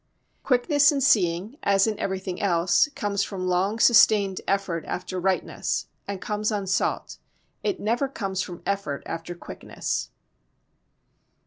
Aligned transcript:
Quickness 0.41 0.91
in 0.91 0.99
seeing 0.99 1.57
as 1.61 1.85
in 1.85 1.99
everything 1.99 2.41
else 2.41 2.89
comes 2.95 3.21
from 3.23 3.47
long 3.47 3.77
sustained 3.77 4.41
effort 4.47 4.83
after 4.87 5.19
rightness 5.19 5.89
and 6.07 6.19
comes 6.19 6.51
unsought. 6.51 7.19
It 7.63 7.79
never 7.79 8.07
comes 8.07 8.41
from 8.41 8.63
effort 8.65 9.03
after 9.05 9.35
quickness. 9.35 10.09